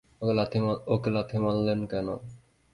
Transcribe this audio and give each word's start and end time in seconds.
ওকে 0.93 1.09
লাথি 1.15 1.37
মারলেন 1.43 1.79
কেন? 1.91 2.07